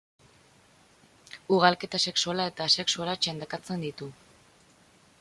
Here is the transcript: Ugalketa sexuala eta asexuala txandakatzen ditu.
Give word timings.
Ugalketa 1.57 2.01
sexuala 2.11 2.49
eta 2.53 2.69
asexuala 2.71 3.17
txandakatzen 3.27 3.89
ditu. 3.89 4.13